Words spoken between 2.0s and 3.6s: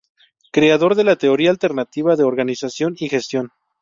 de Organización y Gestión.